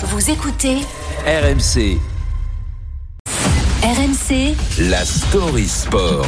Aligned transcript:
Vous 0.00 0.30
écoutez 0.30 0.76
RMC, 1.26 1.98
RMC 3.82 4.54
la 4.88 5.04
story 5.04 5.66
sport. 5.66 6.24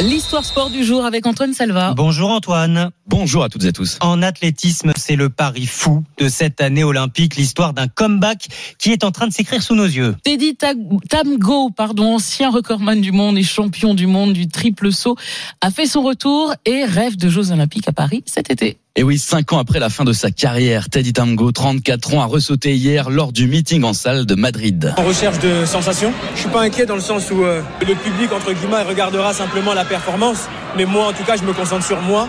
L'histoire 0.00 0.44
sport 0.44 0.68
du 0.68 0.82
jour 0.82 1.04
avec 1.04 1.24
Antoine 1.24 1.54
Salva. 1.54 1.94
Bonjour 1.94 2.32
Antoine. 2.32 2.90
Bonjour 3.06 3.44
à 3.44 3.48
toutes 3.48 3.62
et 3.62 3.68
à 3.68 3.72
tous. 3.72 3.98
En 4.00 4.20
athlétisme, 4.20 4.92
c'est 4.96 5.14
le 5.14 5.28
pari 5.28 5.66
fou 5.66 6.02
de 6.18 6.28
cette 6.28 6.60
année 6.60 6.82
olympique, 6.82 7.36
l'histoire 7.36 7.72
d'un 7.72 7.86
comeback 7.86 8.48
qui 8.80 8.90
est 8.90 9.04
en 9.04 9.12
train 9.12 9.28
de 9.28 9.32
s'écrire 9.32 9.62
sous 9.62 9.76
nos 9.76 9.84
yeux. 9.86 10.16
Teddy 10.24 10.56
Tamgo, 10.56 11.70
pardon, 11.70 12.16
ancien 12.16 12.50
recordman 12.50 13.00
du 13.00 13.12
monde 13.12 13.38
et 13.38 13.44
champion 13.44 13.94
du 13.94 14.08
monde 14.08 14.32
du 14.32 14.48
triple 14.48 14.90
saut, 14.90 15.14
a 15.60 15.70
fait 15.70 15.86
son 15.86 16.02
retour 16.02 16.52
et 16.64 16.84
rêve 16.84 17.16
de 17.16 17.28
Jeux 17.28 17.52
Olympiques 17.52 17.86
à 17.86 17.92
Paris 17.92 18.24
cet 18.26 18.50
été. 18.50 18.78
Et 18.98 19.04
oui, 19.04 19.16
cinq 19.16 19.52
ans 19.52 19.58
après 19.58 19.78
la 19.78 19.90
fin 19.90 20.02
de 20.02 20.12
sa 20.12 20.32
carrière, 20.32 20.90
Teddy 20.90 21.12
Tango, 21.12 21.52
34 21.52 22.14
ans, 22.14 22.20
a 22.20 22.24
ressauté 22.26 22.74
hier 22.74 23.10
lors 23.10 23.30
du 23.30 23.46
meeting 23.46 23.84
en 23.84 23.92
salle 23.92 24.26
de 24.26 24.34
Madrid. 24.34 24.92
En 24.96 25.04
recherche 25.04 25.38
de 25.38 25.64
sensations. 25.64 26.12
Je 26.34 26.40
suis 26.40 26.48
pas 26.48 26.62
inquiet 26.62 26.84
dans 26.84 26.96
le 26.96 27.00
sens 27.00 27.30
où 27.30 27.44
euh, 27.44 27.62
le 27.80 27.94
public 27.94 28.32
entre 28.32 28.52
guillemets 28.52 28.82
regardera 28.82 29.32
simplement 29.32 29.72
la 29.72 29.84
performance, 29.84 30.48
mais 30.76 30.84
moi 30.84 31.06
en 31.06 31.12
tout 31.12 31.22
cas 31.22 31.36
je 31.36 31.44
me 31.44 31.52
concentre 31.52 31.86
sur 31.86 32.02
moi 32.02 32.28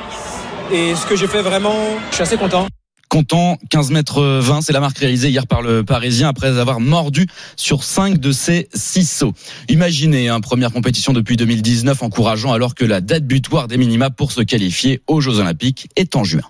et 0.71 0.93
ce 0.93 1.07
que 1.07 1.15
j'ai 1.15 1.25
fait 1.25 1.41
vraiment, 1.41 1.73
je 2.11 2.13
suis 2.13 2.21
assez 2.21 2.37
content. 2.37 2.67
Content, 3.07 3.57
15 3.71 3.89
mètres 3.89 4.21
20, 4.21 4.61
c'est 4.61 4.71
la 4.71 4.79
marque 4.79 4.99
réalisée 4.99 5.29
hier 5.31 5.47
par 5.47 5.63
le 5.63 5.83
Parisien 5.83 6.27
après 6.27 6.59
avoir 6.59 6.79
mordu 6.79 7.25
sur 7.55 7.83
5 7.83 8.19
de 8.19 8.31
ses 8.31 8.69
6 8.75 9.09
sauts. 9.09 9.33
Imaginez, 9.69 10.29
hein, 10.29 10.39
première 10.39 10.71
compétition 10.71 11.13
depuis 11.13 11.35
2019 11.35 12.03
encourageant 12.03 12.53
alors 12.53 12.75
que 12.75 12.85
la 12.85 13.01
date 13.01 13.25
butoir 13.25 13.67
des 13.67 13.77
minima 13.77 14.11
pour 14.11 14.31
se 14.31 14.41
qualifier 14.41 15.01
aux 15.07 15.19
Jeux 15.19 15.39
Olympiques 15.39 15.89
est 15.95 16.15
en 16.15 16.23
juin. 16.23 16.43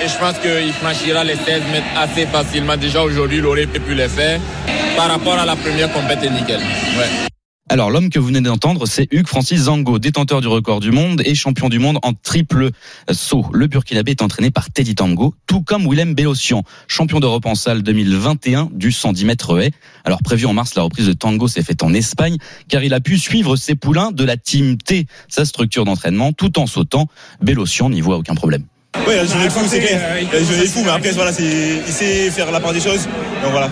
Et 0.00 0.08
je 0.08 0.18
pense 0.18 0.38
qu'il 0.38 0.72
franchira 0.72 1.24
les 1.24 1.36
16 1.36 1.62
mètres 1.70 1.86
assez 1.96 2.26
facilement. 2.26 2.76
Déjà 2.76 3.02
aujourd'hui, 3.02 3.38
il 3.38 3.46
aurait 3.46 3.66
pu 3.66 3.94
les 3.94 4.08
faire. 4.08 4.40
Par 4.96 5.08
rapport 5.08 5.34
à 5.34 5.46
la 5.46 5.56
première 5.56 5.92
compétition, 5.92 6.32
nickel. 6.32 6.60
Ouais. 6.60 7.28
Alors 7.68 7.90
l'homme 7.90 8.10
que 8.10 8.18
vous 8.18 8.26
venez 8.26 8.42
d'entendre, 8.42 8.86
c'est 8.86 9.08
Hugues 9.12 9.28
Francis 9.28 9.62
Zango, 9.62 9.98
détenteur 9.98 10.42
du 10.42 10.48
record 10.48 10.80
du 10.80 10.90
monde 10.90 11.22
et 11.24 11.34
champion 11.34 11.70
du 11.70 11.78
monde 11.78 11.98
en 12.02 12.12
triple 12.12 12.68
saut. 13.10 13.46
Le 13.52 13.66
Burkinabé 13.66 14.10
est 14.10 14.20
entraîné 14.20 14.50
par 14.50 14.70
Teddy 14.70 14.94
Tango, 14.94 15.34
tout 15.46 15.62
comme 15.62 15.88
Willem 15.88 16.14
Bellossian, 16.14 16.64
champion 16.86 17.18
d'Europe 17.18 17.46
en 17.46 17.54
salle 17.54 17.82
2021 17.82 18.68
du 18.72 18.92
110 18.92 19.24
mètres 19.24 19.58
haies. 19.58 19.70
Alors 20.04 20.22
prévu 20.22 20.44
en 20.44 20.52
mars, 20.52 20.74
la 20.74 20.82
reprise 20.82 21.06
de 21.06 21.14
Tango 21.14 21.48
s'est 21.48 21.62
faite 21.62 21.82
en 21.82 21.94
Espagne, 21.94 22.36
car 22.68 22.84
il 22.84 22.92
a 22.92 23.00
pu 23.00 23.16
suivre 23.16 23.56
ses 23.56 23.74
poulains 23.74 24.10
de 24.10 24.24
la 24.24 24.36
Team 24.36 24.76
T, 24.76 25.06
sa 25.28 25.46
structure 25.46 25.86
d'entraînement, 25.86 26.32
tout 26.32 26.58
en 26.58 26.66
sautant. 26.66 27.06
Bellossian 27.40 27.88
n'y 27.88 28.02
voit 28.02 28.18
aucun 28.18 28.34
problème. 28.34 28.64
Oui, 29.06 29.16
la 29.16 29.24
journée 29.24 29.50
fou, 29.50 29.60
c'est 29.66 29.80
clair. 29.80 30.00
La 30.32 30.38
journée 30.42 30.66
fou, 30.66 30.82
mais 30.84 30.90
après, 30.90 31.10
voilà, 31.12 31.32
c'est, 31.32 31.42
il 31.42 31.92
sait 31.92 32.30
faire 32.30 32.50
la 32.50 32.60
part 32.60 32.72
des 32.72 32.80
choses. 32.80 33.08
Donc 33.42 33.50
voilà. 33.52 33.70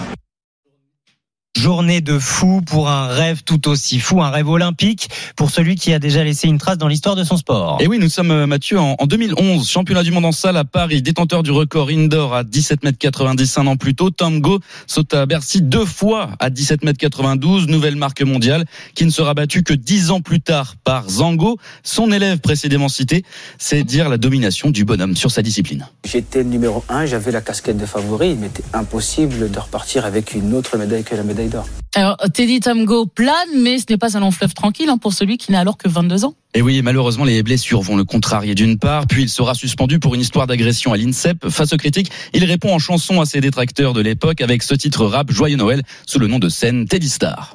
Journée 1.61 2.01
de 2.01 2.19
fou 2.19 2.63
pour 2.63 2.89
un 2.89 3.09
rêve 3.09 3.43
tout 3.45 3.69
aussi 3.69 4.01
fou, 4.01 4.23
un 4.23 4.31
rêve 4.31 4.49
olympique 4.49 5.11
pour 5.37 5.51
celui 5.51 5.75
qui 5.75 5.93
a 5.93 5.99
déjà 5.99 6.25
laissé 6.25 6.49
une 6.49 6.57
trace 6.57 6.79
dans 6.79 6.89
l'histoire 6.89 7.17
de 7.17 7.23
son 7.23 7.37
sport. 7.37 7.77
Et 7.83 7.87
oui, 7.87 7.99
nous 7.99 8.09
sommes, 8.09 8.31
euh, 8.31 8.47
Mathieu, 8.47 8.81
en, 8.81 8.97
en 8.99 9.07
2011, 9.07 9.69
championnat 9.69 10.03
du 10.03 10.11
monde 10.11 10.25
en 10.25 10.33
salle 10.33 10.57
à 10.57 10.65
Paris, 10.65 11.03
détenteur 11.03 11.43
du 11.43 11.51
record 11.51 11.91
indoor 11.91 12.35
à 12.35 12.45
17 12.45 12.83
mètres 12.83 12.97
90 12.97 13.59
un 13.59 13.67
an 13.67 13.77
plus 13.77 13.95
tôt. 13.95 14.09
Tango 14.09 14.61
saute 14.87 15.13
à 15.13 15.27
Bercy 15.27 15.61
deux 15.61 15.85
fois 15.85 16.31
à 16.39 16.49
17 16.49 16.83
mètres 16.83 16.99
92, 16.99 17.67
nouvelle 17.67 17.97
marque 17.97 18.23
mondiale 18.23 18.65
qui 18.95 19.05
ne 19.05 19.11
sera 19.11 19.35
battue 19.35 19.63
que 19.63 19.75
dix 19.75 20.11
ans 20.11 20.23
plus 20.23 20.41
tard 20.41 20.77
par 20.83 21.11
Zango, 21.11 21.59
son 21.83 22.11
élève 22.11 22.39
précédemment 22.39 22.89
cité. 22.89 23.23
C'est 23.59 23.85
dire 23.85 24.09
la 24.09 24.17
domination 24.17 24.71
du 24.71 24.87
bonhomme 24.87 25.15
sur 25.15 25.31
sa 25.31 25.43
discipline. 25.43 25.87
J'étais 26.07 26.43
numéro 26.43 26.83
un, 26.89 27.05
j'avais 27.05 27.33
la 27.33 27.43
casquette 27.43 27.77
de 27.77 27.85
favori, 27.85 28.31
il 28.31 28.39
m'était 28.39 28.65
impossible 28.73 29.51
de 29.51 29.59
repartir 29.59 30.07
avec 30.07 30.33
une 30.33 30.55
autre 30.55 30.79
médaille 30.79 31.05
que 31.05 31.15
la 31.15 31.23
médaille 31.23 31.50
éxito. 31.51 31.90
Alors 31.95 32.17
Teddy 32.33 32.61
Tamgo 32.61 33.07
plane, 33.07 33.35
mais 33.57 33.79
ce 33.79 33.87
n'est 33.91 33.97
pas 33.99 34.17
un 34.17 34.21
long 34.21 34.31
fleuve 34.31 34.55
tranquille 34.55 34.89
hein, 34.89 34.99
pour 34.99 35.13
celui 35.13 35.39
qui 35.39 35.51
n'a 35.51 35.61
alors 35.61 35.77
que 35.77 35.89
22 35.89 36.25
ans. 36.25 36.35
Et 36.53 36.63
oui, 36.63 36.83
malheureusement, 36.83 37.25
les 37.25 37.43
blessures 37.45 37.81
vont 37.81 37.97
le 37.97 38.05
contrarier 38.05 38.57
d'une 38.57 38.77
part, 38.77 39.07
puis 39.07 39.23
il 39.23 39.29
sera 39.29 39.55
suspendu 39.55 40.01
pour 40.01 40.17
une 40.17 40.21
histoire 40.21 40.49
d'agression 40.49 40.93
à 40.93 40.97
l'INSEP. 40.97 41.49
Face 41.49 41.73
aux 41.73 41.77
critiques, 41.77 42.11
il 42.33 42.45
répond 42.45 42.75
en 42.75 42.81
chanson 42.81 43.21
à 43.21 43.25
ses 43.25 43.41
détracteurs 43.41 43.93
de 43.93 44.01
l'époque 44.01 44.41
avec 44.41 44.65
ce 44.65 44.75
titre 44.75 45.07
rap 45.07 45.31
Joyeux 45.31 45.57
Noël 45.57 45.83
sous 46.07 46.19
le 46.19 46.27
nom 46.27 46.41
de 46.41 46.49
scène 46.49 46.87
Teddy 46.87 47.09
Star. 47.09 47.55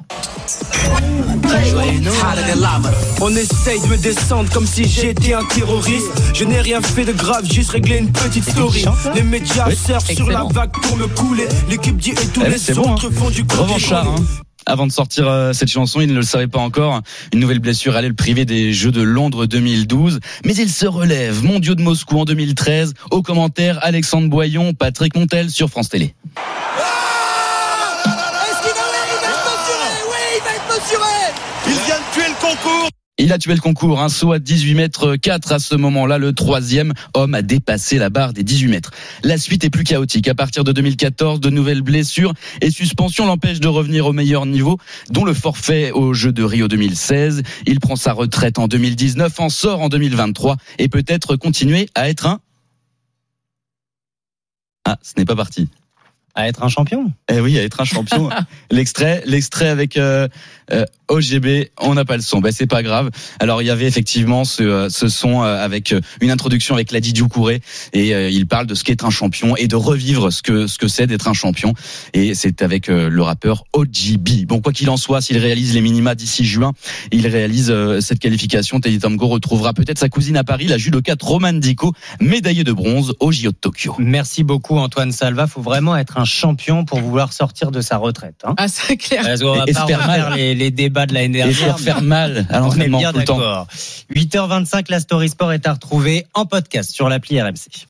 On 3.20 3.30
essaye 3.36 3.80
de 3.80 3.86
me 3.86 3.96
descendre 3.98 4.50
comme 4.50 4.66
si 4.66 4.86
j'étais 4.88 5.34
un 5.34 5.44
terroriste. 5.44 6.06
Je 6.34 6.44
n'ai 6.44 6.60
rien 6.60 6.80
fait 6.80 7.04
de 7.04 7.12
grave, 7.12 7.44
juste 7.50 7.70
réglé 7.70 7.98
une 7.98 8.12
petite 8.12 8.48
story. 8.48 8.84
Les 9.14 9.22
médias 9.22 9.66
Oui, 9.68 9.76
surfent 9.76 10.10
sur 10.14 10.28
la 10.30 10.44
vague 10.44 10.72
pour 10.72 10.96
me 10.96 11.06
couler. 11.06 11.46
L'équipe 11.68 11.96
dit 11.98 12.10
et 12.12 12.14
tous 12.32 12.42
Eh 12.46 12.48
les 12.50 12.74
bon, 12.74 12.94
autres 12.94 13.08
hein. 13.08 13.14
font 13.14 13.30
du 13.30 13.42
Revanchard, 13.42 14.08
hein. 14.08 14.24
Avant 14.68 14.86
de 14.86 14.92
sortir 14.92 15.28
euh, 15.28 15.52
cette 15.52 15.70
chanson, 15.70 16.00
il 16.00 16.08
ne 16.08 16.14
le 16.14 16.22
savait 16.22 16.48
pas 16.48 16.58
encore. 16.58 17.00
Une 17.32 17.38
nouvelle 17.38 17.60
blessure 17.60 17.94
allait 17.94 18.08
le 18.08 18.14
priver 18.14 18.44
des 18.44 18.72
Jeux 18.72 18.90
de 18.90 19.00
Londres 19.00 19.46
2012. 19.46 20.18
Mais 20.44 20.56
il 20.56 20.68
se 20.68 20.86
relève. 20.86 21.44
Mondiaux 21.44 21.76
de 21.76 21.82
Moscou 21.82 22.18
en 22.18 22.24
2013. 22.24 22.94
Au 23.12 23.22
commentaire, 23.22 23.78
Alexandre 23.82 24.28
Boyon, 24.28 24.74
Patrick 24.74 25.14
Montel 25.14 25.50
sur 25.50 25.70
France 25.70 25.88
Télé. 25.88 26.14
Il 31.68 31.72
vient 31.72 31.96
de 31.96 32.14
tuer 32.14 32.28
le 32.28 32.40
concours. 32.40 32.95
Il 33.18 33.32
a 33.32 33.38
tué 33.38 33.54
le 33.54 33.60
concours, 33.60 34.02
un 34.02 34.10
saut 34.10 34.32
à 34.32 34.38
18 34.38 34.74
mètres 34.74 35.16
4 35.16 35.52
à 35.52 35.58
ce 35.58 35.74
moment-là. 35.74 36.18
Le 36.18 36.34
troisième 36.34 36.92
homme 37.14 37.32
a 37.32 37.40
dépassé 37.40 37.96
la 37.96 38.10
barre 38.10 38.34
des 38.34 38.44
18 38.44 38.68
mètres. 38.68 38.90
La 39.22 39.38
suite 39.38 39.64
est 39.64 39.70
plus 39.70 39.84
chaotique. 39.84 40.28
À 40.28 40.34
partir 40.34 40.64
de 40.64 40.72
2014, 40.72 41.40
de 41.40 41.48
nouvelles 41.48 41.80
blessures 41.80 42.34
et 42.60 42.70
suspensions 42.70 43.24
l'empêchent 43.24 43.60
de 43.60 43.68
revenir 43.68 44.06
au 44.06 44.12
meilleur 44.12 44.44
niveau, 44.44 44.78
dont 45.08 45.24
le 45.24 45.32
forfait 45.32 45.92
aux 45.92 46.12
Jeux 46.12 46.32
de 46.32 46.42
Rio 46.42 46.68
2016. 46.68 47.42
Il 47.66 47.80
prend 47.80 47.96
sa 47.96 48.12
retraite 48.12 48.58
en 48.58 48.68
2019, 48.68 49.40
en 49.40 49.48
sort 49.48 49.80
en 49.80 49.88
2023 49.88 50.58
et 50.78 50.90
peut-être 50.90 51.36
continuer 51.36 51.88
à 51.94 52.10
être 52.10 52.26
un... 52.26 52.40
Ah, 54.84 54.98
ce 55.00 55.14
n'est 55.16 55.24
pas 55.24 55.36
parti. 55.36 55.70
À 56.36 56.48
être 56.48 56.62
un 56.62 56.68
champion. 56.68 57.10
Eh 57.32 57.40
oui, 57.40 57.58
à 57.58 57.62
être 57.62 57.80
un 57.80 57.84
champion. 57.84 58.28
l'extrait, 58.70 59.22
l'extrait 59.26 59.68
avec 59.68 59.96
euh, 59.96 60.28
euh, 60.72 60.84
OGB, 61.08 61.68
on 61.80 61.94
n'a 61.94 62.04
pas 62.04 62.16
le 62.16 62.22
son. 62.22 62.40
Ben 62.40 62.50
c'est 62.52 62.66
pas 62.66 62.82
grave. 62.82 63.10
Alors 63.38 63.62
il 63.62 63.66
y 63.66 63.70
avait 63.70 63.86
effectivement 63.86 64.44
ce, 64.44 64.62
euh, 64.62 64.88
ce 64.88 65.08
son 65.08 65.42
avec 65.42 65.94
une 66.20 66.30
introduction 66.30 66.74
avec 66.74 66.90
Ladi 66.90 67.14
Djoukouré 67.14 67.60
et 67.92 68.12
euh, 68.12 68.28
il 68.28 68.48
parle 68.48 68.66
de 68.66 68.74
ce 68.74 68.82
qu'est 68.82 69.04
un 69.04 69.10
champion 69.10 69.56
et 69.56 69.68
de 69.68 69.76
revivre 69.76 70.32
ce 70.32 70.42
que 70.42 70.66
ce 70.66 70.78
que 70.78 70.88
c'est 70.88 71.06
d'être 71.06 71.28
un 71.28 71.32
champion. 71.32 71.72
Et 72.12 72.34
c'est 72.34 72.60
avec 72.62 72.88
le 72.88 73.22
rappeur 73.22 73.64
OGB. 73.72 74.46
Bon 74.46 74.60
quoi 74.60 74.72
qu'il 74.72 74.90
en 74.90 74.96
soit, 74.96 75.20
s'il 75.20 75.38
réalise 75.38 75.74
les 75.74 75.80
minima 75.80 76.14
d'ici 76.14 76.44
juin, 76.44 76.72
il 77.12 77.26
réalise 77.26 77.72
cette 78.00 78.18
qualification. 78.18 78.80
Teddy 78.80 78.98
Tamgo 78.98 79.28
retrouvera 79.28 79.72
peut-être 79.72 79.98
sa 79.98 80.08
cousine 80.08 80.36
à 80.36 80.44
Paris, 80.44 80.66
la 80.66 80.78
judokate 80.78 81.22
Romane 81.22 81.60
Dico, 81.60 81.92
médaillée 82.20 82.64
de 82.64 82.72
bronze 82.72 83.14
au 83.20 83.30
JO 83.30 83.52
de 83.52 83.56
Tokyo. 83.56 83.94
Merci 83.98 84.42
beaucoup 84.42 84.76
Antoine 84.78 85.12
Salva. 85.12 85.46
Faut 85.46 85.62
vraiment 85.62 85.96
être 85.96 86.18
un 86.18 86.25
champion 86.26 86.84
pour 86.84 87.00
vouloir 87.00 87.32
sortir 87.32 87.70
de 87.70 87.80
sa 87.80 87.96
retraite. 87.96 88.42
Hein. 88.44 88.54
Ah 88.58 88.68
c'est 88.68 88.98
clair. 88.98 89.22
Parce 89.24 89.40
qu'on 89.40 89.54
va 89.56 89.64
Et- 89.66 89.72
pas 89.72 89.86
faire 89.86 90.06
mal. 90.06 90.34
les, 90.36 90.54
les 90.54 90.70
débats 90.70 91.06
de 91.06 91.14
l'année 91.14 91.38
Et 91.38 91.52
se 91.54 91.58
dernière. 91.60 91.78
faire 91.80 92.02
mal 92.02 92.46
à 92.50 92.58
On 92.58 92.64
l'entraînement 92.66 93.00
tout 93.12 93.18
le 93.18 93.24
temps. 93.24 93.38
d'accord. 93.38 93.66
8h25, 94.14 94.86
la 94.90 95.00
Story 95.00 95.28
Sport 95.28 95.52
est 95.52 95.66
à 95.66 95.72
retrouver 95.72 96.26
en 96.34 96.44
podcast 96.46 96.90
sur 96.92 97.08
l'appli 97.08 97.40
RMC. 97.40 97.84